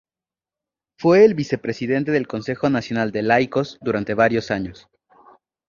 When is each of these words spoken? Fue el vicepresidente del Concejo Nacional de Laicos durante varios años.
Fue 0.97 1.25
el 1.25 1.35
vicepresidente 1.35 2.09
del 2.11 2.27
Concejo 2.27 2.71
Nacional 2.71 3.11
de 3.11 3.21
Laicos 3.21 3.77
durante 3.81 4.15
varios 4.15 4.49
años. 4.49 4.87